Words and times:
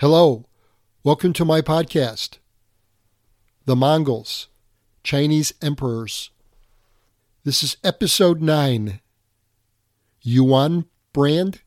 Hello, 0.00 0.46
welcome 1.04 1.34
to 1.34 1.44
my 1.44 1.60
podcast, 1.60 2.38
The 3.66 3.76
Mongols, 3.76 4.48
Chinese 5.04 5.52
Emperors. 5.60 6.30
This 7.44 7.62
is 7.62 7.76
episode 7.84 8.40
9 8.40 9.02
Yuan 10.22 10.86
Brand 11.12 11.60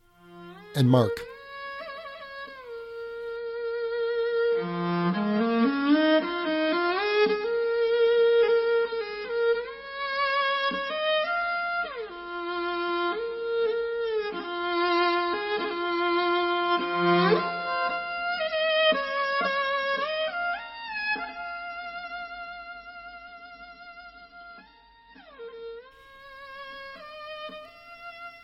and 0.76 0.90
Mark. 0.90 1.12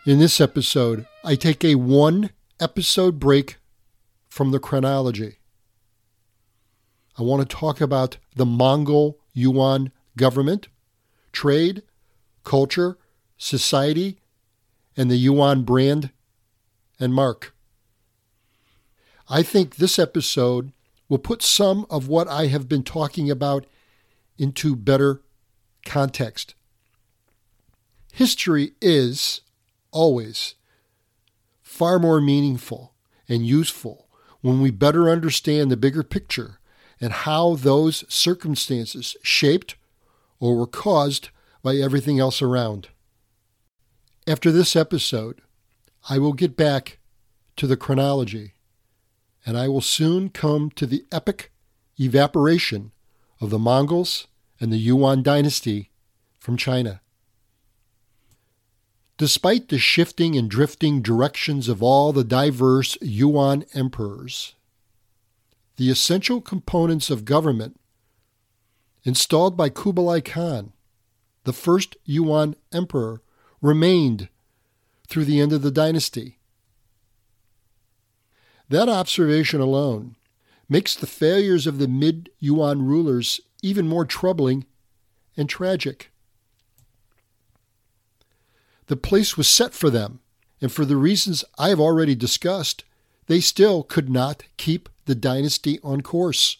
In 0.06 0.18
this 0.18 0.40
episode, 0.40 1.06
I 1.22 1.34
take 1.34 1.62
a 1.62 1.74
one 1.74 2.30
episode 2.58 3.20
break 3.20 3.58
from 4.30 4.50
the 4.50 4.58
chronology. 4.58 5.36
I 7.18 7.22
want 7.22 7.46
to 7.46 7.56
talk 7.56 7.82
about 7.82 8.16
the 8.34 8.46
Mongol 8.46 9.18
Yuan 9.34 9.92
government, 10.16 10.68
trade, 11.32 11.82
culture, 12.44 12.96
society, 13.36 14.20
and 14.96 15.10
the 15.10 15.18
Yuan 15.18 15.64
brand 15.64 16.10
and 16.98 17.12
mark. 17.12 17.54
I 19.28 19.42
think 19.42 19.76
this 19.76 19.98
episode 19.98 20.72
will 21.10 21.18
put 21.18 21.42
some 21.42 21.84
of 21.90 22.08
what 22.08 22.26
I 22.26 22.46
have 22.46 22.70
been 22.70 22.84
talking 22.84 23.30
about 23.30 23.66
into 24.38 24.74
better 24.74 25.20
context. 25.84 26.54
History 28.14 28.72
is 28.80 29.42
always 29.92 30.54
far 31.62 31.98
more 31.98 32.20
meaningful 32.20 32.94
and 33.28 33.46
useful 33.46 34.08
when 34.40 34.60
we 34.60 34.70
better 34.70 35.08
understand 35.08 35.70
the 35.70 35.76
bigger 35.76 36.02
picture 36.02 36.58
and 37.00 37.12
how 37.12 37.54
those 37.54 38.04
circumstances 38.12 39.16
shaped 39.22 39.76
or 40.38 40.56
were 40.56 40.66
caused 40.66 41.30
by 41.62 41.76
everything 41.76 42.18
else 42.18 42.42
around. 42.42 42.88
After 44.26 44.50
this 44.50 44.76
episode, 44.76 45.40
I 46.08 46.18
will 46.18 46.32
get 46.32 46.56
back 46.56 46.98
to 47.56 47.66
the 47.66 47.76
chronology, 47.76 48.54
and 49.44 49.56
I 49.56 49.68
will 49.68 49.80
soon 49.80 50.30
come 50.30 50.70
to 50.72 50.86
the 50.86 51.04
epic 51.12 51.52
evaporation 51.98 52.92
of 53.40 53.50
the 53.50 53.58
Mongols 53.58 54.26
and 54.60 54.72
the 54.72 54.78
Yuan 54.78 55.22
dynasty 55.22 55.90
from 56.38 56.56
China. 56.56 57.00
Despite 59.20 59.68
the 59.68 59.78
shifting 59.78 60.34
and 60.34 60.50
drifting 60.50 61.02
directions 61.02 61.68
of 61.68 61.82
all 61.82 62.10
the 62.10 62.24
diverse 62.24 62.96
Yuan 63.02 63.66
emperors, 63.74 64.54
the 65.76 65.90
essential 65.90 66.40
components 66.40 67.10
of 67.10 67.26
government 67.26 67.78
installed 69.04 69.58
by 69.58 69.68
Kublai 69.68 70.20
Khan, 70.20 70.72
the 71.44 71.52
first 71.52 71.98
Yuan 72.06 72.56
emperor, 72.72 73.20
remained 73.60 74.30
through 75.06 75.26
the 75.26 75.38
end 75.38 75.52
of 75.52 75.60
the 75.60 75.70
dynasty. 75.70 76.38
That 78.70 78.88
observation 78.88 79.60
alone 79.60 80.16
makes 80.66 80.94
the 80.94 81.06
failures 81.06 81.66
of 81.66 81.76
the 81.76 81.88
mid 81.88 82.30
Yuan 82.38 82.86
rulers 82.86 83.42
even 83.62 83.86
more 83.86 84.06
troubling 84.06 84.64
and 85.36 85.46
tragic. 85.46 86.10
The 88.90 88.96
place 88.96 89.36
was 89.36 89.46
set 89.46 89.72
for 89.72 89.88
them, 89.88 90.18
and 90.60 90.72
for 90.72 90.84
the 90.84 90.96
reasons 90.96 91.44
I 91.56 91.68
have 91.68 91.78
already 91.78 92.16
discussed, 92.16 92.82
they 93.28 93.38
still 93.38 93.84
could 93.84 94.10
not 94.10 94.42
keep 94.56 94.88
the 95.04 95.14
dynasty 95.14 95.78
on 95.84 96.00
course. 96.00 96.56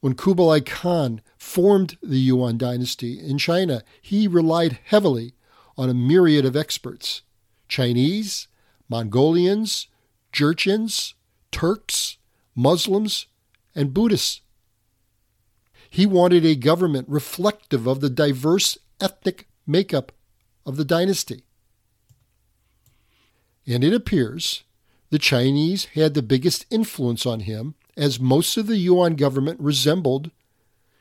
When 0.00 0.14
Kublai 0.14 0.60
Khan 0.60 1.20
formed 1.36 1.98
the 2.02 2.18
Yuan 2.18 2.56
dynasty 2.56 3.20
in 3.20 3.36
China, 3.36 3.82
he 4.00 4.26
relied 4.26 4.78
heavily 4.84 5.34
on 5.76 5.90
a 5.90 5.94
myriad 5.94 6.46
of 6.46 6.56
experts 6.56 7.20
Chinese, 7.68 8.48
Mongolians, 8.88 9.88
Jurchens, 10.32 11.12
Turks, 11.50 12.16
Muslims, 12.54 13.26
and 13.74 13.92
Buddhists. 13.92 14.40
He 15.90 16.06
wanted 16.06 16.46
a 16.46 16.54
government 16.54 17.10
reflective 17.10 17.86
of 17.86 18.00
the 18.00 18.08
diverse 18.08 18.78
ethnic 19.02 19.48
makeup 19.66 20.12
of 20.66 20.76
the 20.76 20.84
dynasty. 20.84 21.44
And 23.66 23.82
it 23.82 23.94
appears 23.94 24.64
the 25.10 25.18
Chinese 25.18 25.86
had 25.94 26.14
the 26.14 26.22
biggest 26.22 26.66
influence 26.70 27.24
on 27.24 27.40
him, 27.40 27.74
as 27.96 28.18
most 28.18 28.56
of 28.56 28.66
the 28.66 28.76
Yuan 28.76 29.14
government 29.14 29.60
resembled 29.60 30.30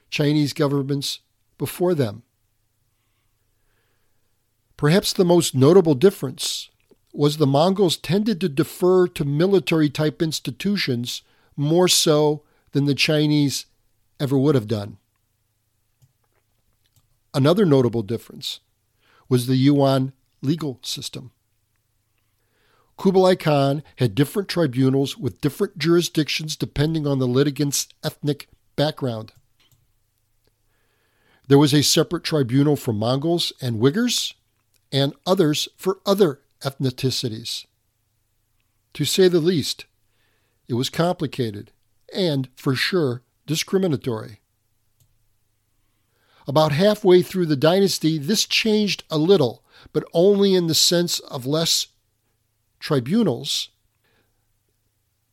Chinese 0.09 0.53
governments 0.53 1.19
before 1.57 1.95
them. 1.95 2.23
Perhaps 4.77 5.13
the 5.13 5.25
most 5.25 5.55
notable 5.55 5.95
difference 5.95 6.69
was 7.13 7.37
the 7.37 7.47
Mongols 7.47 7.97
tended 7.97 8.41
to 8.41 8.49
defer 8.49 9.07
to 9.07 9.25
military 9.25 9.89
type 9.89 10.21
institutions 10.21 11.21
more 11.55 11.87
so 11.87 12.43
than 12.71 12.85
the 12.85 12.95
Chinese 12.95 13.65
ever 14.19 14.37
would 14.37 14.55
have 14.55 14.67
done. 14.67 14.97
Another 17.33 17.65
notable 17.65 18.03
difference 18.03 18.59
was 19.27 19.47
the 19.47 19.55
Yuan 19.55 20.13
legal 20.41 20.79
system. 20.83 21.31
Kublai 22.97 23.35
Khan 23.35 23.83
had 23.95 24.13
different 24.13 24.47
tribunals 24.47 25.17
with 25.17 25.41
different 25.41 25.77
jurisdictions 25.77 26.55
depending 26.55 27.07
on 27.07 27.19
the 27.19 27.27
litigant's 27.27 27.87
ethnic 28.03 28.47
background. 28.75 29.33
There 31.47 31.57
was 31.57 31.73
a 31.73 31.81
separate 31.81 32.23
tribunal 32.23 32.75
for 32.75 32.93
Mongols 32.93 33.51
and 33.61 33.81
Uyghurs, 33.81 34.33
and 34.91 35.13
others 35.25 35.67
for 35.75 35.99
other 36.05 36.39
ethnicities. 36.61 37.65
To 38.93 39.05
say 39.05 39.27
the 39.27 39.39
least, 39.39 39.85
it 40.67 40.75
was 40.75 40.89
complicated 40.89 41.71
and, 42.13 42.47
for 42.55 42.75
sure, 42.75 43.23
discriminatory. 43.47 44.39
About 46.47 46.71
halfway 46.71 47.21
through 47.21 47.45
the 47.45 47.55
dynasty, 47.55 48.17
this 48.17 48.45
changed 48.45 49.03
a 49.09 49.17
little, 49.17 49.63
but 49.91 50.03
only 50.13 50.53
in 50.53 50.67
the 50.67 50.75
sense 50.75 51.19
of 51.19 51.45
less 51.45 51.87
tribunals. 52.79 53.69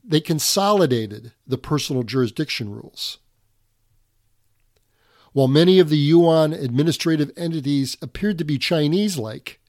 They 0.05 0.21
consolidated 0.21 1.33
the 1.47 1.59
personal 1.59 2.03
jurisdiction 2.03 2.71
rules. 2.71 3.19
While 5.33 5.49
many 5.49 5.79
of 5.79 5.89
the 5.89 5.99
Yuan 5.99 6.53
administrative 6.53 7.31
entities 7.37 7.97
appeared 8.03 8.39
to 8.39 8.45
be 8.45 8.59
Chinese 8.59 9.17
like, 9.17 9.61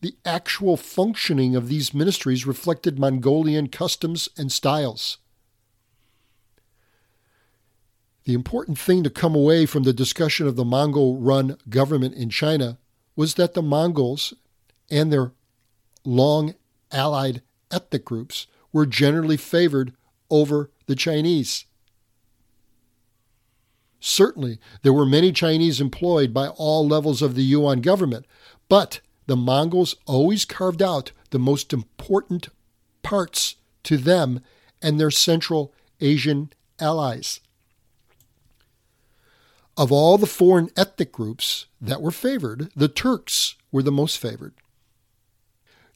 the 0.00 0.16
actual 0.24 0.76
functioning 0.76 1.54
of 1.56 1.68
these 1.68 1.94
ministries 1.94 2.46
reflected 2.46 2.98
Mongolian 2.98 3.68
customs 3.68 4.28
and 4.36 4.50
styles. 4.50 5.18
The 8.24 8.34
important 8.34 8.78
thing 8.78 9.02
to 9.04 9.10
come 9.10 9.34
away 9.34 9.66
from 9.66 9.82
the 9.82 9.92
discussion 9.92 10.46
of 10.46 10.56
the 10.56 10.64
Mongol 10.64 11.18
run 11.18 11.58
government 11.68 12.14
in 12.14 12.30
China 12.30 12.78
was 13.16 13.34
that 13.34 13.54
the 13.54 13.62
Mongols 13.62 14.32
and 14.90 15.12
their 15.12 15.32
long 16.04 16.54
allied 16.90 17.42
ethnic 17.70 18.04
groups 18.04 18.46
were 18.72 18.86
generally 18.86 19.36
favored 19.36 19.92
over 20.30 20.70
the 20.86 20.96
Chinese. 20.96 21.66
Certainly, 24.00 24.58
there 24.82 24.92
were 24.92 25.06
many 25.06 25.32
Chinese 25.32 25.80
employed 25.80 26.34
by 26.34 26.48
all 26.48 26.86
levels 26.86 27.22
of 27.22 27.34
the 27.34 27.42
Yuan 27.42 27.80
government, 27.80 28.26
but 28.68 29.00
the 29.26 29.36
Mongols 29.36 29.96
always 30.06 30.44
carved 30.44 30.82
out 30.82 31.12
the 31.30 31.38
most 31.38 31.72
important 31.72 32.48
parts 33.02 33.56
to 33.84 33.96
them 33.96 34.40
and 34.82 34.98
their 34.98 35.10
Central 35.10 35.72
Asian 36.00 36.52
allies. 36.78 37.40
Of 39.76 39.90
all 39.90 40.18
the 40.18 40.26
foreign 40.26 40.70
ethnic 40.76 41.10
groups 41.10 41.66
that 41.80 42.00
were 42.00 42.12
favored, 42.12 42.70
the 42.76 42.88
Turks 42.88 43.56
were 43.72 43.82
the 43.82 43.90
most 43.90 44.18
favored. 44.18 44.54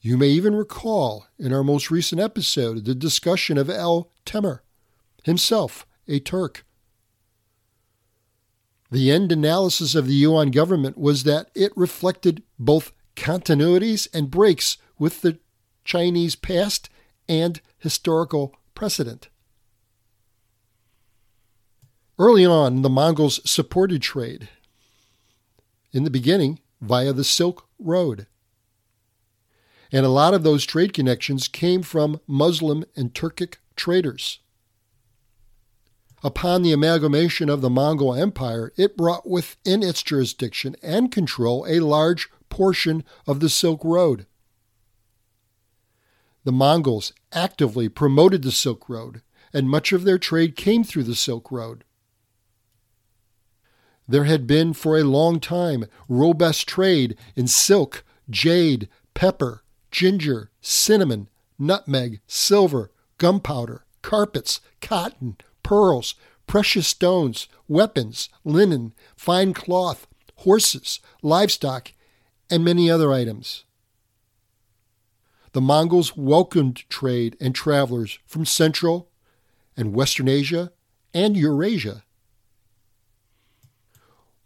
You 0.00 0.16
may 0.16 0.28
even 0.28 0.54
recall 0.54 1.26
in 1.38 1.52
our 1.52 1.62
most 1.62 1.90
recent 1.90 2.20
episode 2.20 2.84
the 2.84 2.94
discussion 2.94 3.56
of 3.56 3.70
El 3.70 4.10
Temur, 4.26 4.60
himself 5.24 5.86
a 6.08 6.18
Turk. 6.18 6.64
The 8.90 9.12
end 9.12 9.30
analysis 9.30 9.94
of 9.94 10.06
the 10.06 10.14
Yuan 10.14 10.50
government 10.50 10.96
was 10.98 11.24
that 11.24 11.50
it 11.54 11.76
reflected 11.76 12.42
both 12.58 12.92
continuities 13.14 14.08
and 14.14 14.30
breaks 14.30 14.78
with 14.98 15.20
the 15.20 15.38
Chinese 15.84 16.34
past 16.36 16.88
and 17.28 17.60
historical 17.78 18.54
precedent. 18.74 19.28
Early 22.18 22.44
on, 22.44 22.82
the 22.82 22.88
Mongols 22.88 23.40
supported 23.48 24.02
trade, 24.02 24.48
in 25.92 26.02
the 26.02 26.10
beginning 26.10 26.58
via 26.80 27.12
the 27.12 27.22
Silk 27.22 27.68
Road. 27.78 28.26
And 29.92 30.04
a 30.04 30.10
lot 30.10 30.34
of 30.34 30.42
those 30.42 30.66
trade 30.66 30.92
connections 30.92 31.46
came 31.46 31.82
from 31.82 32.20
Muslim 32.26 32.84
and 32.96 33.14
Turkic 33.14 33.58
traders. 33.76 34.40
Upon 36.24 36.62
the 36.62 36.72
amalgamation 36.72 37.48
of 37.48 37.60
the 37.60 37.70
Mongol 37.70 38.14
Empire, 38.14 38.72
it 38.76 38.96
brought 38.96 39.28
within 39.28 39.84
its 39.84 40.02
jurisdiction 40.02 40.74
and 40.82 41.12
control 41.12 41.64
a 41.68 41.78
large 41.78 42.28
portion 42.48 43.04
of 43.28 43.38
the 43.38 43.48
Silk 43.48 43.84
Road. 43.84 44.26
The 46.42 46.50
Mongols 46.50 47.12
actively 47.32 47.88
promoted 47.88 48.42
the 48.42 48.50
Silk 48.50 48.88
Road, 48.88 49.22
and 49.52 49.70
much 49.70 49.92
of 49.92 50.02
their 50.02 50.18
trade 50.18 50.56
came 50.56 50.82
through 50.82 51.04
the 51.04 51.14
Silk 51.14 51.52
Road. 51.52 51.84
There 54.08 54.24
had 54.24 54.46
been 54.46 54.72
for 54.72 54.96
a 54.96 55.04
long 55.04 55.38
time 55.38 55.84
robust 56.08 56.66
trade 56.66 57.16
in 57.36 57.46
silk, 57.46 58.04
jade, 58.30 58.88
pepper, 59.12 59.62
ginger, 59.90 60.50
cinnamon, 60.62 61.28
nutmeg, 61.58 62.20
silver, 62.26 62.90
gunpowder, 63.18 63.84
carpets, 64.00 64.62
cotton, 64.80 65.36
pearls, 65.62 66.14
precious 66.46 66.88
stones, 66.88 67.48
weapons, 67.68 68.30
linen, 68.44 68.94
fine 69.14 69.52
cloth, 69.52 70.06
horses, 70.36 71.00
livestock, 71.22 71.92
and 72.48 72.64
many 72.64 72.90
other 72.90 73.12
items. 73.12 73.64
The 75.52 75.60
Mongols 75.60 76.16
welcomed 76.16 76.88
trade 76.88 77.36
and 77.40 77.54
travelers 77.54 78.18
from 78.26 78.46
Central 78.46 79.10
and 79.76 79.94
Western 79.94 80.28
Asia 80.28 80.72
and 81.12 81.36
Eurasia. 81.36 82.04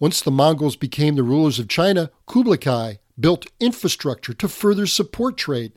Once 0.02 0.20
the 0.20 0.32
Mongols 0.32 0.74
became 0.74 1.14
the 1.14 1.22
rulers 1.22 1.60
of 1.60 1.68
China, 1.68 2.10
Kublai 2.26 2.56
Khan 2.56 2.98
built 3.20 3.46
infrastructure 3.60 4.34
to 4.34 4.48
further 4.48 4.84
support 4.84 5.36
trade. 5.36 5.74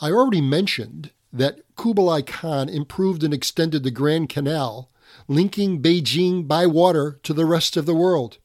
I 0.00 0.10
already 0.10 0.40
mentioned 0.40 1.12
that 1.32 1.60
Kublai 1.76 2.22
Khan 2.22 2.68
improved 2.68 3.22
and 3.22 3.32
extended 3.32 3.84
the 3.84 3.92
Grand 3.92 4.28
Canal, 4.28 4.90
linking 5.28 5.80
Beijing 5.80 6.48
by 6.48 6.66
water 6.66 7.20
to 7.22 7.32
the 7.32 7.44
rest 7.44 7.76
of 7.76 7.86
the 7.86 7.94
world. 7.94 8.38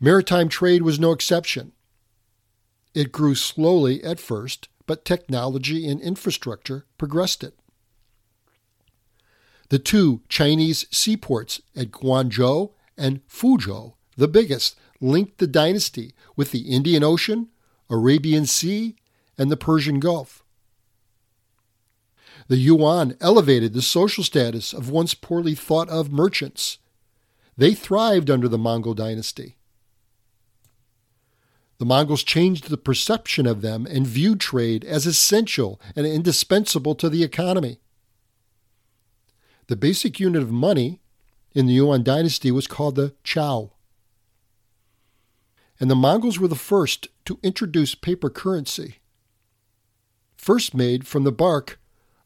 Maritime 0.00 0.48
trade 0.48 0.80
was 0.80 0.98
no 0.98 1.12
exception. 1.12 1.72
It 2.94 3.12
grew 3.12 3.34
slowly 3.34 4.02
at 4.02 4.18
first, 4.18 4.70
but 4.86 5.04
technology 5.04 5.86
and 5.86 6.00
infrastructure 6.00 6.86
progressed 6.96 7.44
it. 7.44 7.54
The 9.68 9.78
two 9.78 10.22
Chinese 10.28 10.86
seaports 10.90 11.60
at 11.74 11.90
Guangzhou 11.90 12.72
and 12.96 13.26
Fuzhou, 13.26 13.94
the 14.16 14.28
biggest, 14.28 14.76
linked 15.00 15.38
the 15.38 15.46
dynasty 15.46 16.14
with 16.36 16.52
the 16.52 16.70
Indian 16.70 17.02
Ocean, 17.02 17.48
Arabian 17.90 18.46
Sea, 18.46 18.96
and 19.36 19.50
the 19.50 19.56
Persian 19.56 20.00
Gulf. 20.00 20.44
The 22.48 22.56
Yuan 22.56 23.16
elevated 23.20 23.72
the 23.72 23.82
social 23.82 24.22
status 24.22 24.72
of 24.72 24.90
once 24.90 25.14
poorly 25.14 25.54
thought 25.54 25.88
of 25.88 26.12
merchants. 26.12 26.78
They 27.56 27.74
thrived 27.74 28.30
under 28.30 28.48
the 28.48 28.58
Mongol 28.58 28.94
dynasty. 28.94 29.56
The 31.78 31.84
Mongols 31.84 32.22
changed 32.22 32.68
the 32.68 32.78
perception 32.78 33.46
of 33.46 33.62
them 33.62 33.86
and 33.86 34.06
viewed 34.06 34.40
trade 34.40 34.84
as 34.84 35.06
essential 35.06 35.80
and 35.94 36.06
indispensable 36.06 36.94
to 36.94 37.10
the 37.10 37.22
economy. 37.22 37.80
The 39.68 39.76
basic 39.76 40.20
unit 40.20 40.42
of 40.42 40.50
money 40.50 41.00
in 41.52 41.66
the 41.66 41.74
Yuan 41.74 42.02
dynasty 42.02 42.50
was 42.50 42.66
called 42.66 42.94
the 42.94 43.14
chao. 43.24 43.72
And 45.80 45.90
the 45.90 45.96
Mongols 45.96 46.38
were 46.38 46.48
the 46.48 46.54
first 46.54 47.08
to 47.24 47.38
introduce 47.42 47.94
paper 47.94 48.30
currency 48.30 49.00
first 50.46 50.74
made 50.74 51.04
from 51.04 51.24
the 51.24 51.32
bark 51.32 51.80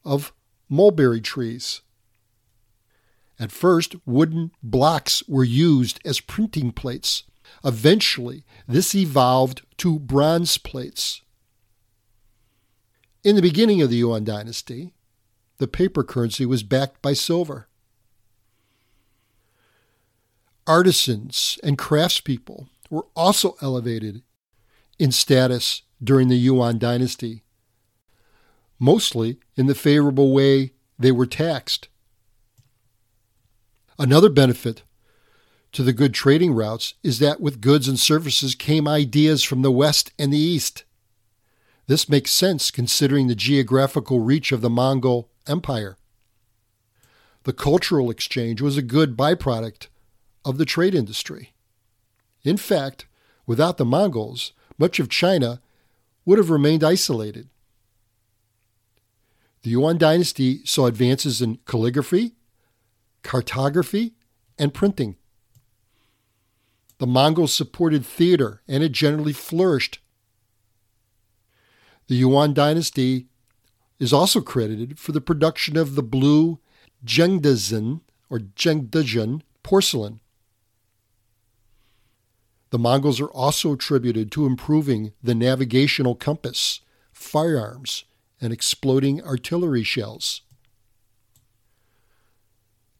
of 0.05 0.35
mulberry 0.69 1.23
trees. 1.23 1.81
At 3.39 3.51
first, 3.51 3.97
wooden 4.05 4.51
blocks 4.63 5.23
were 5.27 5.43
used 5.43 6.01
as 6.05 6.21
printing 6.21 6.73
plates. 6.73 7.23
Eventually, 7.65 8.45
this 8.69 8.95
evolved 8.95 9.63
to 9.79 9.99
bronze 9.99 10.59
plates. 10.59 11.23
In 13.25 13.37
the 13.37 13.43
beginning 13.43 13.81
of 13.81 13.89
the 13.89 13.97
Yuan 13.97 14.25
dynasty, 14.25 14.93
the 15.61 15.69
paper 15.69 16.03
currency 16.03 16.47
was 16.47 16.63
backed 16.63 17.03
by 17.03 17.13
silver. 17.13 17.69
Artisans 20.67 21.59
and 21.63 21.77
craftspeople 21.77 22.69
were 22.89 23.07
also 23.15 23.57
elevated 23.61 24.23
in 24.99 25.13
status 25.13 25.83
during 26.03 26.29
the 26.29 26.37
Yuan 26.37 26.79
dynasty 26.79 27.45
mostly 28.81 29.39
in 29.57 29.67
the 29.67 29.75
favorable 29.75 30.33
way 30.33 30.73
they 30.99 31.13
were 31.13 31.27
taxed. 31.27 31.89
Another 33.99 34.31
benefit 34.31 34.83
to 35.73 35.83
the 35.83 35.93
good 35.93 36.15
trading 36.15 36.55
routes 36.55 36.95
is 37.03 37.19
that 37.19 37.43
with 37.43 37.61
goods 37.61 37.87
and 37.87 37.99
services 37.99 38.55
came 38.55 38.89
ideas 38.89 39.45
from 39.45 39.61
the 39.61 39.71
West 39.71 40.11
and 40.19 40.33
the 40.33 40.39
East. 40.39 40.85
This 41.87 42.09
makes 42.09 42.31
sense 42.31 42.71
considering 42.71 43.27
the 43.27 43.35
geographical 43.35 44.21
reach 44.21 44.53
of 44.53 44.63
the 44.63 44.71
Mongol 44.71 45.30
Empire. 45.47 45.97
The 47.45 47.53
cultural 47.53 48.11
exchange 48.11 48.61
was 48.61 48.77
a 48.77 48.83
good 48.83 49.17
byproduct 49.17 49.89
of 50.45 50.59
the 50.59 50.65
trade 50.65 50.95
industry. 50.95 51.53
In 52.43 52.57
fact, 52.57 53.07
without 53.47 53.79
the 53.79 53.85
Mongols, 53.85 54.53
much 54.79 54.99
of 54.99 55.09
China 55.09 55.61
would 56.25 56.39
have 56.39 56.51
remained 56.51 56.85
isolated. 56.85 57.49
The 59.63 59.71
Yuan 59.71 59.99
dynasty 59.99 60.65
saw 60.65 60.87
advances 60.87 61.43
in 61.43 61.59
calligraphy, 61.67 62.35
cartography, 63.23 64.15
and 64.59 64.73
printing. 64.73 65.17
The 66.99 67.07
Mongols 67.07 67.53
supported 67.53 68.05
theater, 68.05 68.61
and 68.69 68.83
it 68.83 68.93
generally 68.93 69.33
flourished. 69.33 70.01
The 72.09 72.17
Yuan 72.17 72.53
dynasty 72.53 73.30
is 74.01 74.13
also 74.13 74.41
credited 74.41 74.99
for 74.99 75.13
the 75.13 75.21
production 75.21 75.77
of 75.77 75.95
the 75.95 76.03
blue 76.03 76.59
Zhengdezhen 77.05 78.01
or 78.31 78.41
Zhengdezhen 78.41 79.43
porcelain. 79.63 80.21
The 82.71 82.79
Mongols 82.79 83.21
are 83.21 83.31
also 83.31 83.73
attributed 83.73 84.33
to 84.33 84.47
improving 84.47 85.13
the 85.23 85.35
navigational 85.35 86.15
compass, 86.15 86.81
firearms, 87.13 88.05
and 88.41 88.53
exploding 88.53 89.23
artillery 89.23 89.83
shells. 89.83 90.43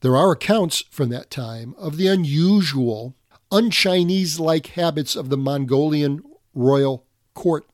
There 0.01 0.15
are 0.15 0.31
accounts 0.31 0.83
from 0.91 1.09
that 1.09 1.29
time 1.29 1.73
of 1.77 1.97
the 1.97 2.07
unusual, 2.07 3.15
un 3.51 3.71
Chinese 3.71 4.39
like 4.39 4.67
habits 4.67 5.15
of 5.15 5.29
the 5.29 5.37
Mongolian 5.37 6.21
royal 6.53 7.05
court. 7.33 7.65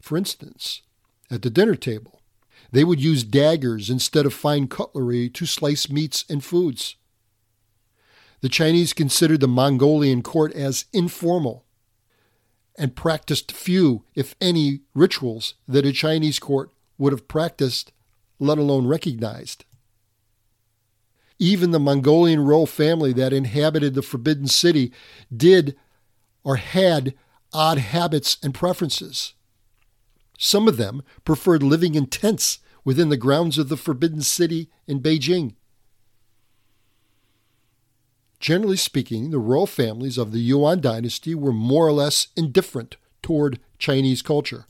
For 0.00 0.16
instance, 0.16 0.82
at 1.30 1.42
the 1.42 1.50
dinner 1.50 1.74
table, 1.74 2.20
they 2.72 2.84
would 2.84 3.00
use 3.00 3.24
daggers 3.24 3.90
instead 3.90 4.26
of 4.26 4.34
fine 4.34 4.68
cutlery 4.68 5.28
to 5.30 5.46
slice 5.46 5.88
meats 5.88 6.24
and 6.28 6.44
foods. 6.44 6.96
The 8.40 8.48
Chinese 8.48 8.92
considered 8.92 9.40
the 9.40 9.48
Mongolian 9.48 10.22
court 10.22 10.52
as 10.52 10.84
informal 10.92 11.64
and 12.78 12.94
practiced 12.94 13.52
few, 13.52 14.04
if 14.14 14.34
any, 14.40 14.80
rituals 14.94 15.54
that 15.66 15.86
a 15.86 15.92
Chinese 15.92 16.38
court 16.38 16.70
would 16.98 17.12
have 17.12 17.28
practiced, 17.28 17.92
let 18.38 18.58
alone 18.58 18.86
recognized. 18.86 19.64
Even 21.38 21.70
the 21.70 21.80
Mongolian 21.80 22.40
royal 22.40 22.66
family 22.66 23.12
that 23.14 23.32
inhabited 23.32 23.94
the 23.94 24.02
Forbidden 24.02 24.46
City 24.46 24.92
did 25.34 25.76
or 26.44 26.56
had 26.56 27.14
odd 27.52 27.78
habits 27.78 28.38
and 28.42 28.54
preferences. 28.54 29.34
Some 30.38 30.68
of 30.68 30.76
them 30.76 31.02
preferred 31.24 31.62
living 31.62 31.94
in 31.94 32.06
tents 32.06 32.58
within 32.84 33.08
the 33.08 33.16
grounds 33.16 33.58
of 33.58 33.68
the 33.68 33.76
Forbidden 33.76 34.22
City 34.22 34.70
in 34.86 35.00
Beijing. 35.00 35.54
Generally 38.38 38.76
speaking, 38.76 39.30
the 39.30 39.38
royal 39.38 39.66
families 39.66 40.18
of 40.18 40.30
the 40.30 40.38
Yuan 40.38 40.80
dynasty 40.80 41.34
were 41.34 41.52
more 41.52 41.86
or 41.86 41.92
less 41.92 42.28
indifferent 42.36 42.96
toward 43.22 43.58
Chinese 43.78 44.22
culture. 44.22 44.66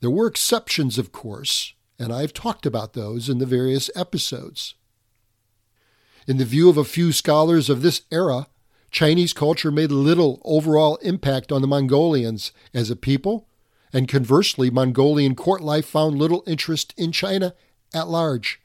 There 0.00 0.10
were 0.10 0.28
exceptions, 0.28 0.98
of 0.98 1.10
course, 1.10 1.74
and 1.98 2.12
I've 2.12 2.32
talked 2.32 2.64
about 2.64 2.92
those 2.92 3.28
in 3.28 3.38
the 3.38 3.46
various 3.46 3.90
episodes. 3.96 4.74
In 6.28 6.36
the 6.36 6.44
view 6.44 6.68
of 6.68 6.76
a 6.76 6.84
few 6.84 7.10
scholars 7.10 7.68
of 7.68 7.82
this 7.82 8.02
era, 8.12 8.46
Chinese 8.90 9.32
culture 9.32 9.72
made 9.72 9.90
little 9.90 10.40
overall 10.44 10.96
impact 10.96 11.50
on 11.50 11.60
the 11.60 11.66
Mongolians 11.66 12.52
as 12.72 12.90
a 12.90 12.96
people 12.96 13.47
and 13.92 14.08
conversely, 14.08 14.70
Mongolian 14.70 15.34
court 15.34 15.62
life 15.62 15.86
found 15.86 16.18
little 16.18 16.42
interest 16.46 16.94
in 16.96 17.12
China 17.12 17.54
at 17.94 18.08
large. 18.08 18.60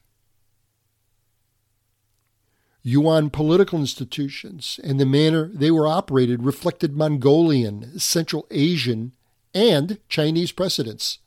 Yuan 2.85 3.29
political 3.29 3.79
institutions 3.79 4.79
and 4.83 4.99
the 4.99 5.05
manner 5.05 5.49
they 5.53 5.71
were 5.71 5.87
operated 5.87 6.43
reflected 6.43 6.97
Mongolian, 6.97 7.97
Central 7.97 8.45
Asian, 8.51 9.13
and 9.53 9.99
Chinese 10.09 10.51
precedents. 10.51 11.19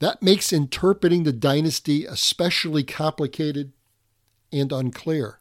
That 0.00 0.22
makes 0.22 0.52
interpreting 0.52 1.22
the 1.22 1.32
dynasty 1.32 2.04
especially 2.04 2.82
complicated 2.82 3.72
and 4.52 4.72
unclear. 4.72 5.38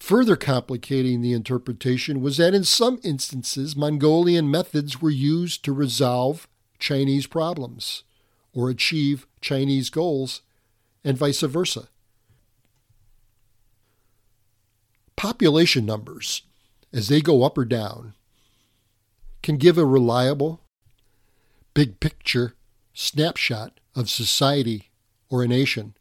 Further 0.00 0.34
complicating 0.34 1.20
the 1.20 1.34
interpretation 1.34 2.20
was 2.20 2.38
that 2.38 2.54
in 2.54 2.64
some 2.64 2.98
instances, 3.04 3.76
Mongolian 3.76 4.50
methods 4.50 5.00
were 5.00 5.10
used 5.10 5.62
to 5.64 5.72
resolve 5.72 6.48
Chinese 6.78 7.26
problems 7.26 8.02
or 8.52 8.70
achieve 8.70 9.26
Chinese 9.40 9.90
goals, 9.90 10.42
and 11.04 11.16
vice 11.16 11.40
versa. 11.42 11.88
Population 15.16 15.86
numbers, 15.86 16.42
as 16.92 17.08
they 17.08 17.20
go 17.20 17.44
up 17.44 17.56
or 17.56 17.64
down, 17.64 18.14
can 19.42 19.56
give 19.56 19.78
a 19.78 19.84
reliable, 19.84 20.62
big 21.74 22.00
picture 22.00 22.54
snapshot 22.92 23.78
of 23.94 24.10
society 24.10 24.90
or 25.28 25.42
a 25.42 25.48
nation, 25.48 25.94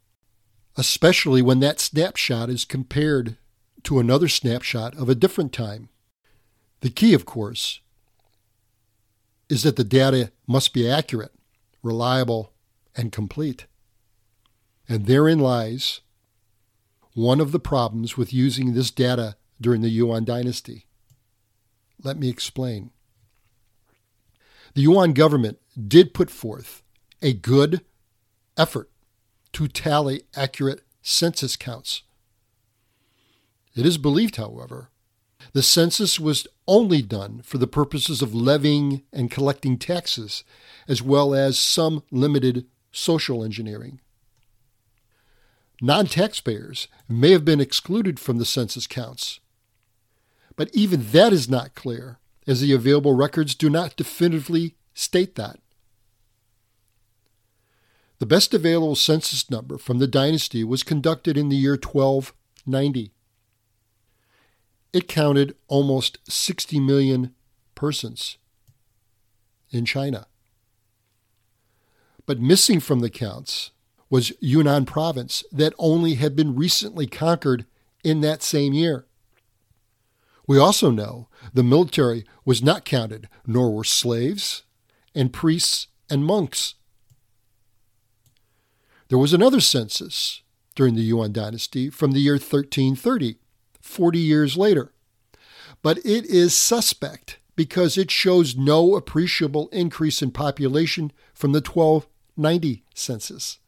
especially 0.75 1.41
when 1.41 1.59
that 1.59 1.79
snapshot 1.79 2.49
is 2.49 2.65
compared 2.65 3.37
to 3.83 3.99
another 3.99 4.27
snapshot 4.27 4.95
of 4.97 5.09
a 5.09 5.15
different 5.15 5.53
time. 5.53 5.89
The 6.81 6.89
key, 6.89 7.13
of 7.13 7.25
course, 7.25 7.81
is 9.49 9.63
that 9.63 9.75
the 9.75 9.83
data 9.83 10.31
must 10.47 10.73
be 10.73 10.89
accurate, 10.89 11.33
reliable, 11.81 12.53
and 12.95 13.11
complete. 13.11 13.65
And 14.87 15.05
therein 15.05 15.39
lies 15.39 16.01
one 17.13 17.39
of 17.39 17.51
the 17.51 17.59
problems 17.59 18.17
with 18.17 18.33
using 18.33 18.73
this 18.73 18.91
data 18.91 19.35
during 19.59 19.81
the 19.81 19.89
Yuan 19.89 20.23
dynasty. 20.23 20.85
Let 22.01 22.17
me 22.17 22.29
explain. 22.29 22.91
The 24.73 24.81
Yuan 24.83 25.13
government 25.13 25.59
did 25.87 26.13
put 26.13 26.29
forth 26.29 26.83
a 27.21 27.33
good 27.33 27.83
effort 28.57 28.89
to 29.53 29.67
tally 29.67 30.23
accurate 30.35 30.81
census 31.01 31.55
counts. 31.55 32.03
It 33.79 33.85
is 33.85 33.97
believed, 33.97 34.35
however, 34.35 34.89
the 35.53 35.63
census 35.63 36.19
was 36.19 36.45
only 36.67 37.01
done 37.01 37.41
for 37.45 37.57
the 37.57 37.65
purposes 37.65 38.21
of 38.21 38.35
levying 38.35 39.03
and 39.13 39.31
collecting 39.31 39.77
taxes, 39.77 40.43
as 40.89 41.01
well 41.01 41.33
as 41.33 41.57
some 41.57 42.03
limited 42.11 42.65
social 42.91 43.41
engineering. 43.41 44.01
Non 45.81 46.07
taxpayers 46.07 46.89
may 47.07 47.31
have 47.31 47.45
been 47.45 47.61
excluded 47.61 48.19
from 48.19 48.37
the 48.37 48.43
census 48.43 48.85
counts, 48.85 49.39
but 50.57 50.69
even 50.73 51.11
that 51.11 51.31
is 51.31 51.47
not 51.47 51.73
clear, 51.73 52.19
as 52.45 52.59
the 52.59 52.73
available 52.73 53.13
records 53.13 53.55
do 53.55 53.69
not 53.69 53.95
definitively 53.95 54.75
state 54.93 55.35
that. 55.35 55.61
The 58.17 58.25
best 58.25 58.53
available 58.53 58.97
census 58.97 59.49
number 59.49 59.77
from 59.77 59.99
the 59.99 60.07
dynasty 60.07 60.65
was 60.65 60.83
conducted 60.83 61.37
in 61.37 61.47
the 61.47 61.55
year 61.55 61.79
1290 61.81 63.13
it 64.93 65.07
counted 65.07 65.55
almost 65.67 66.17
60 66.29 66.79
million 66.79 67.33
persons 67.75 68.37
in 69.71 69.85
China. 69.85 70.27
But 72.25 72.39
missing 72.39 72.79
from 72.79 72.99
the 72.99 73.09
counts 73.09 73.71
was 74.09 74.33
Yunnan 74.39 74.85
province 74.85 75.43
that 75.51 75.73
only 75.77 76.15
had 76.15 76.35
been 76.35 76.55
recently 76.55 77.07
conquered 77.07 77.65
in 78.03 78.21
that 78.21 78.41
same 78.41 78.73
year. 78.73 79.05
We 80.47 80.57
also 80.57 80.89
know 80.89 81.27
the 81.53 81.63
military 81.63 82.25
was 82.43 82.63
not 82.63 82.85
counted, 82.85 83.29
nor 83.45 83.71
were 83.71 83.83
slaves 83.83 84.63
and 85.13 85.31
priests 85.31 85.87
and 86.09 86.25
monks. 86.25 86.73
There 89.09 89.17
was 89.17 89.33
another 89.33 89.59
census 89.59 90.41
during 90.75 90.95
the 90.95 91.01
Yuan 91.01 91.31
dynasty 91.31 91.89
from 91.89 92.11
the 92.11 92.19
year 92.19 92.33
1330 92.33 93.37
40 93.89 94.19
years 94.19 94.55
later. 94.55 94.93
But 95.81 95.97
it 95.99 96.25
is 96.25 96.55
suspect 96.55 97.39
because 97.55 97.97
it 97.97 98.11
shows 98.11 98.55
no 98.55 98.95
appreciable 98.95 99.67
increase 99.69 100.21
in 100.21 100.31
population 100.31 101.11
from 101.33 101.51
the 101.51 101.59
1290 101.59 102.83
census. 102.93 103.59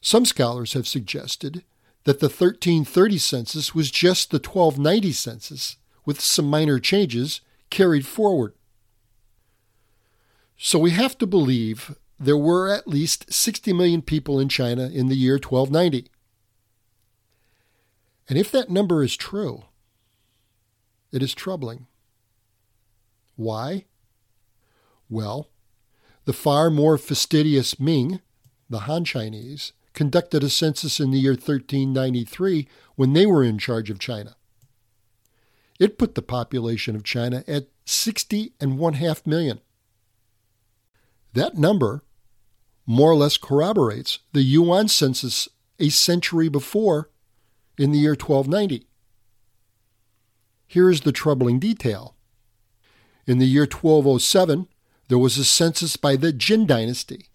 Some 0.00 0.24
scholars 0.24 0.72
have 0.72 0.88
suggested 0.88 1.62
that 2.04 2.20
the 2.20 2.26
1330 2.26 3.18
census 3.18 3.74
was 3.74 3.90
just 3.90 4.30
the 4.30 4.38
1290 4.38 5.12
census, 5.12 5.76
with 6.04 6.20
some 6.20 6.46
minor 6.46 6.78
changes 6.78 7.40
carried 7.70 8.06
forward. 8.06 8.54
So 10.56 10.78
we 10.78 10.90
have 10.90 11.16
to 11.18 11.26
believe 11.26 11.96
there 12.18 12.36
were 12.36 12.68
at 12.68 12.88
least 12.88 13.32
60 13.32 13.72
million 13.72 14.02
people 14.02 14.38
in 14.38 14.48
China 14.48 14.88
in 14.88 15.08
the 15.08 15.16
year 15.16 15.34
1290. 15.34 16.10
And 18.28 18.38
if 18.38 18.50
that 18.52 18.70
number 18.70 19.02
is 19.02 19.16
true, 19.16 19.64
it 21.12 21.22
is 21.22 21.34
troubling. 21.34 21.86
Why? 23.36 23.84
Well, 25.10 25.48
the 26.24 26.32
far 26.32 26.70
more 26.70 26.96
fastidious 26.96 27.78
Ming, 27.78 28.20
the 28.70 28.80
Han 28.80 29.04
Chinese, 29.04 29.72
conducted 29.92 30.42
a 30.42 30.48
census 30.48 30.98
in 30.98 31.10
the 31.10 31.18
year 31.18 31.32
1393 31.32 32.66
when 32.96 33.12
they 33.12 33.26
were 33.26 33.44
in 33.44 33.58
charge 33.58 33.90
of 33.90 33.98
China. 33.98 34.36
It 35.78 35.98
put 35.98 36.14
the 36.14 36.22
population 36.22 36.96
of 36.96 37.04
China 37.04 37.44
at 37.46 37.68
60 37.84 38.52
and 38.60 38.78
one 38.78 38.94
half 38.94 39.26
million. 39.26 39.60
That 41.32 41.56
number 41.56 42.02
more 42.86 43.10
or 43.10 43.16
less 43.16 43.36
corroborates 43.36 44.20
the 44.32 44.42
Yuan 44.42 44.88
census 44.88 45.48
a 45.78 45.88
century 45.88 46.48
before 46.48 47.10
in 47.78 47.92
the 47.92 47.98
year 47.98 48.12
1290. 48.12 48.86
Here 50.66 50.90
is 50.90 51.02
the 51.02 51.12
troubling 51.12 51.58
detail. 51.58 52.16
In 53.26 53.38
the 53.38 53.46
year 53.46 53.62
1207, 53.62 54.68
there 55.08 55.18
was 55.18 55.38
a 55.38 55.44
census 55.44 55.96
by 55.96 56.16
the 56.16 56.32
Jin 56.32 56.66
dynasty. 56.66 57.28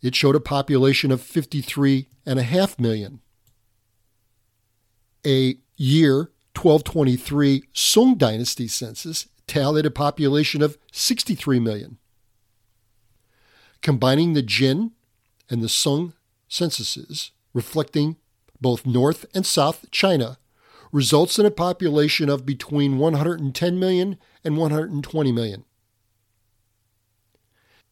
It 0.00 0.14
showed 0.14 0.36
a 0.36 0.40
population 0.40 1.10
of 1.10 1.20
53.5 1.20 2.78
million. 2.78 3.20
A 5.26 5.56
year 5.76 6.30
1223 6.54 7.64
Sung 7.72 8.16
dynasty 8.16 8.68
census 8.68 9.28
tallied 9.46 9.86
a 9.86 9.90
population 9.90 10.62
of 10.62 10.78
63 10.92 11.58
million. 11.58 11.98
Combining 13.82 14.34
the 14.34 14.42
Jin 14.42 14.92
and 15.48 15.62
the 15.62 15.68
Sung 15.68 16.12
censuses, 16.48 17.30
reflecting 17.52 18.16
both 18.60 18.86
North 18.86 19.26
and 19.34 19.46
South 19.46 19.90
China, 19.90 20.38
results 20.92 21.38
in 21.38 21.46
a 21.46 21.50
population 21.50 22.28
of 22.28 22.46
between 22.46 22.98
110 22.98 23.78
million 23.78 24.18
and 24.44 24.56
120 24.56 25.32
million. 25.32 25.64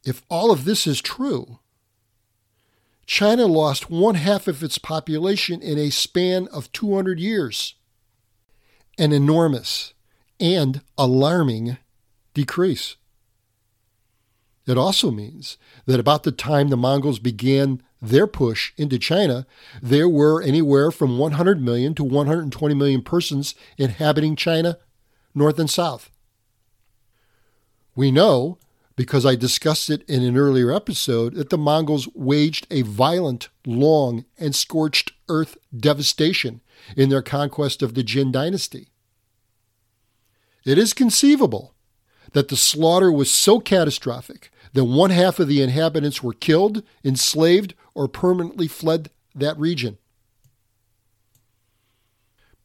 If 0.05 0.23
all 0.29 0.51
of 0.51 0.65
this 0.65 0.87
is 0.87 1.01
true, 1.01 1.59
China 3.07 3.47
lost 3.47 3.91
one 3.91 4.17
half 4.17 4.49
of 4.49 4.63
its 4.63 4.79
population 4.79 5.61
in 5.61 5.79
a 5.79 5.91
span 5.91 6.49
of 6.49 6.73
200 6.73 7.21
years. 7.21 7.75
An 8.99 9.13
enormous 9.13 9.95
and 10.41 10.81
alarming 10.99 11.79
decrease. 12.35 12.97
It 14.67 14.77
also 14.77 15.11
means 15.11 15.59
that 15.87 16.01
about 16.01 16.25
the 16.25 16.33
time 16.33 16.69
the 16.69 16.77
Mongols 16.77 17.19
began 17.19 17.83
their 18.01 18.27
push 18.27 18.73
into 18.77 18.99
China, 18.99 19.47
there 19.83 20.09
were 20.09 20.43
anywhere 20.43 20.91
from 20.91 21.19
100 21.19 21.61
million 21.61 21.95
to 21.95 22.05
120 22.05 22.75
million 22.75 23.03
persons 23.03 23.55
inhabiting 23.79 24.37
China, 24.37 24.79
north 25.35 25.59
and 25.59 25.71
south. 25.71 26.11
We 27.95 28.11
know, 28.11 28.59
because 28.95 29.25
I 29.25 29.35
discussed 29.35 29.89
it 29.91 30.03
in 30.09 30.23
an 30.23 30.37
earlier 30.37 30.73
episode, 30.73 31.35
that 31.35 31.51
the 31.51 31.59
Mongols 31.59 32.09
waged 32.15 32.67
a 32.71 32.83
violent, 32.83 33.49
long, 33.67 34.25
and 34.39 34.55
scorched 34.55 35.13
earth 35.29 35.57
devastation 35.75 36.61
in 36.97 37.09
their 37.09 37.23
conquest 37.23 37.83
of 37.83 37.95
the 37.95 38.03
Jin 38.03 38.31
dynasty. 38.31 38.89
It 40.65 40.79
is 40.79 40.93
conceivable 40.93 41.75
that 42.33 42.49
the 42.49 42.57
slaughter 42.57 43.11
was 43.11 43.31
so 43.31 43.61
catastrophic 43.61 44.51
that 44.77 44.85
one 44.85 45.09
half 45.09 45.41
of 45.41 45.49
the 45.49 45.63
inhabitants 45.63 46.23
were 46.23 46.35
killed, 46.35 46.83
enslaved, 47.03 47.73
or 47.95 48.07
permanently 48.07 48.69
fled 48.69 49.09
that 49.35 49.59
region. 49.59 49.97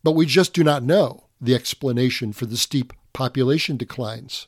But 0.03 0.11
we 0.11 0.25
just 0.25 0.53
do 0.53 0.61
not 0.61 0.83
know 0.83 1.27
the 1.39 1.55
explanation 1.55 2.33
for 2.33 2.45
the 2.45 2.57
steep 2.57 2.91
population 3.13 3.77
declines. 3.77 4.47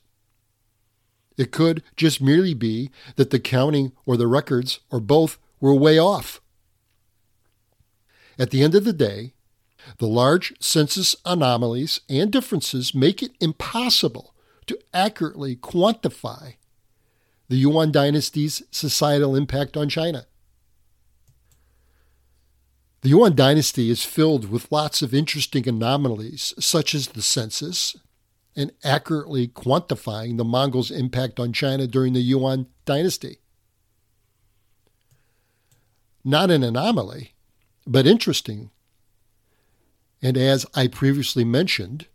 It 1.38 1.52
could 1.52 1.84
just 1.96 2.22
merely 2.22 2.54
be 2.54 2.92
that 3.16 3.30
the 3.30 3.40
counting 3.40 3.94
or 4.06 4.18
the 4.18 4.28
records 4.28 4.82
or 4.92 5.00
both 5.00 5.38
were 5.62 5.74
way 5.74 5.98
off. 5.98 6.42
At 8.38 8.50
the 8.52 8.62
end 8.62 8.76
of 8.76 8.84
the 8.84 8.92
day, 8.92 9.36
the 10.00 10.08
large 10.08 10.54
census 10.62 11.16
anomalies 11.24 12.02
and 12.10 12.30
differences 12.30 12.94
make 12.94 13.24
it 13.24 13.32
impossible 13.40 14.36
to 14.66 14.78
accurately 14.94 15.56
quantify 15.56 16.56
the 17.50 17.58
Yuan 17.58 17.92
dynasty's 17.92 18.64
societal 18.72 19.36
impact 19.36 19.78
on 19.78 19.90
China. 19.90 20.26
The 23.02 23.10
Yuan 23.10 23.36
dynasty 23.36 23.90
is 23.90 24.06
filled 24.06 24.50
with 24.50 24.72
lots 24.72 25.02
of 25.02 25.14
interesting 25.14 25.68
anomalies, 25.68 26.54
such 26.58 26.96
as 26.96 27.08
the 27.08 27.22
census 27.22 27.98
and 28.56 28.72
accurately 28.84 29.48
quantifying 29.48 30.38
the 30.38 30.46
Mongols' 30.46 30.92
impact 30.92 31.40
on 31.40 31.52
China 31.52 31.86
during 31.86 32.14
the 32.14 32.22
Yuan 32.22 32.68
dynasty. 32.86 33.40
Not 36.24 36.50
an 36.50 36.64
anomaly, 36.64 37.34
but 37.86 38.08
interesting. 38.08 38.72
And 40.22 40.38
as 40.38 40.66
I 40.74 40.88
previously 40.88 41.44
mentioned, 41.44 42.08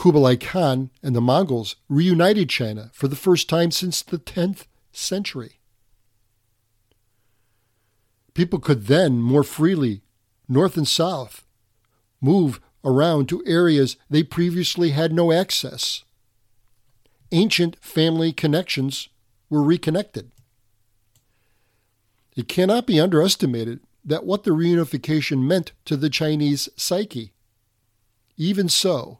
Kublai 0.00 0.36
Khan 0.36 0.88
and 1.02 1.14
the 1.14 1.20
Mongols 1.20 1.76
reunited 1.86 2.48
China 2.48 2.90
for 2.94 3.06
the 3.06 3.14
first 3.14 3.50
time 3.50 3.70
since 3.70 4.00
the 4.00 4.16
10th 4.16 4.64
century. 4.92 5.60
People 8.32 8.60
could 8.60 8.86
then 8.86 9.20
more 9.20 9.44
freely, 9.44 10.00
north 10.48 10.78
and 10.78 10.88
south, 10.88 11.44
move 12.18 12.62
around 12.82 13.28
to 13.28 13.44
areas 13.46 13.98
they 14.08 14.22
previously 14.22 14.92
had 14.92 15.12
no 15.12 15.32
access. 15.32 16.02
Ancient 17.30 17.76
family 17.84 18.32
connections 18.32 19.10
were 19.50 19.62
reconnected. 19.62 20.30
It 22.34 22.48
cannot 22.48 22.86
be 22.86 22.98
underestimated 22.98 23.80
that 24.02 24.24
what 24.24 24.44
the 24.44 24.52
reunification 24.52 25.46
meant 25.46 25.72
to 25.84 25.94
the 25.94 26.08
Chinese 26.08 26.70
psyche. 26.74 27.34
Even 28.38 28.70
so, 28.70 29.18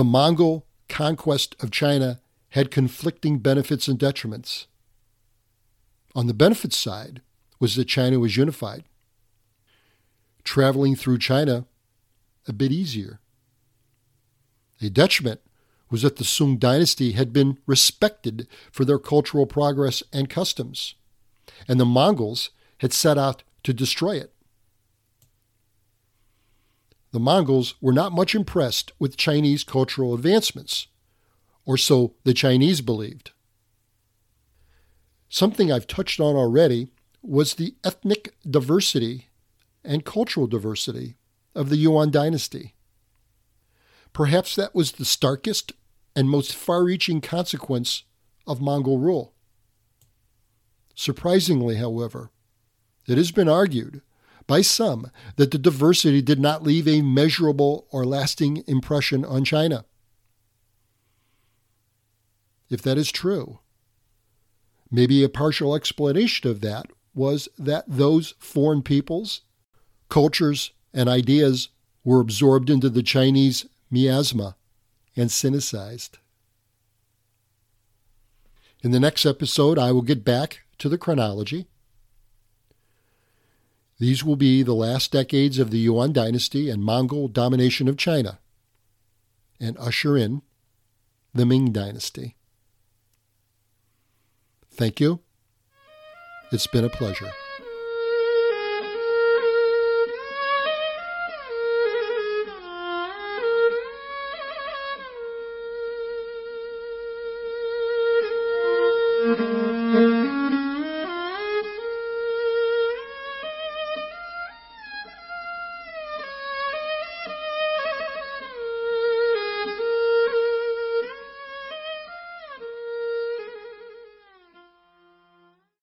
the 0.00 0.04
Mongol 0.04 0.64
conquest 0.88 1.54
of 1.62 1.70
China 1.70 2.22
had 2.52 2.70
conflicting 2.70 3.36
benefits 3.36 3.86
and 3.86 3.98
detriments. 3.98 4.64
On 6.14 6.26
the 6.26 6.32
benefits 6.32 6.78
side 6.78 7.20
was 7.58 7.76
that 7.76 7.84
China 7.84 8.18
was 8.18 8.34
unified. 8.34 8.84
Traveling 10.42 10.96
through 10.96 11.18
China 11.18 11.66
a 12.48 12.54
bit 12.54 12.72
easier. 12.72 13.20
A 14.80 14.88
detriment 14.88 15.42
was 15.90 16.00
that 16.00 16.16
the 16.16 16.24
Sung 16.24 16.56
dynasty 16.56 17.12
had 17.12 17.30
been 17.30 17.58
respected 17.66 18.48
for 18.72 18.86
their 18.86 18.98
cultural 18.98 19.44
progress 19.44 20.02
and 20.14 20.30
customs, 20.30 20.94
and 21.68 21.78
the 21.78 21.84
Mongols 21.84 22.48
had 22.78 22.94
set 22.94 23.18
out 23.18 23.42
to 23.64 23.74
destroy 23.74 24.16
it. 24.16 24.32
The 27.12 27.20
Mongols 27.20 27.74
were 27.80 27.92
not 27.92 28.12
much 28.12 28.34
impressed 28.34 28.92
with 28.98 29.16
Chinese 29.16 29.64
cultural 29.64 30.14
advancements, 30.14 30.86
or 31.64 31.76
so 31.76 32.14
the 32.24 32.34
Chinese 32.34 32.80
believed. 32.80 33.32
Something 35.28 35.72
I've 35.72 35.86
touched 35.86 36.20
on 36.20 36.36
already 36.36 36.92
was 37.22 37.54
the 37.54 37.74
ethnic 37.84 38.34
diversity 38.48 39.28
and 39.84 40.04
cultural 40.04 40.46
diversity 40.46 41.16
of 41.54 41.68
the 41.68 41.76
Yuan 41.76 42.10
dynasty. 42.10 42.74
Perhaps 44.12 44.56
that 44.56 44.74
was 44.74 44.92
the 44.92 45.04
starkest 45.04 45.72
and 46.16 46.28
most 46.28 46.54
far 46.54 46.84
reaching 46.84 47.20
consequence 47.20 48.04
of 48.46 48.60
Mongol 48.60 48.98
rule. 48.98 49.34
Surprisingly, 50.94 51.76
however, 51.76 52.30
it 53.06 53.16
has 53.16 53.30
been 53.30 53.48
argued 53.48 54.02
by 54.46 54.62
some 54.62 55.10
that 55.36 55.50
the 55.50 55.58
diversity 55.58 56.22
did 56.22 56.40
not 56.40 56.62
leave 56.62 56.88
a 56.88 57.02
measurable 57.02 57.86
or 57.90 58.04
lasting 58.04 58.64
impression 58.66 59.24
on 59.24 59.44
China. 59.44 59.84
If 62.68 62.82
that 62.82 62.98
is 62.98 63.10
true, 63.10 63.58
maybe 64.90 65.22
a 65.22 65.28
partial 65.28 65.74
explanation 65.74 66.48
of 66.48 66.60
that 66.60 66.86
was 67.14 67.48
that 67.58 67.84
those 67.88 68.34
foreign 68.38 68.82
peoples, 68.82 69.42
cultures, 70.08 70.72
and 70.94 71.08
ideas 71.08 71.68
were 72.04 72.20
absorbed 72.20 72.70
into 72.70 72.88
the 72.88 73.02
Chinese 73.02 73.66
miasma 73.90 74.56
and 75.16 75.30
sinicized. 75.30 76.18
In 78.82 78.92
the 78.92 79.00
next 79.00 79.26
episode, 79.26 79.78
I 79.78 79.92
will 79.92 80.02
get 80.02 80.24
back 80.24 80.60
to 80.78 80.88
the 80.88 80.96
chronology 80.96 81.66
these 84.00 84.24
will 84.24 84.34
be 84.34 84.62
the 84.62 84.74
last 84.74 85.12
decades 85.12 85.58
of 85.58 85.70
the 85.70 85.78
Yuan 85.78 86.12
dynasty 86.12 86.70
and 86.70 86.82
Mongol 86.82 87.28
domination 87.28 87.86
of 87.86 87.98
China, 87.98 88.40
and 89.60 89.76
usher 89.76 90.16
in 90.16 90.40
the 91.34 91.44
Ming 91.44 91.70
dynasty. 91.70 92.34
Thank 94.70 95.00
you. 95.00 95.20
It's 96.50 96.66
been 96.66 96.86
a 96.86 96.88
pleasure. 96.88 97.30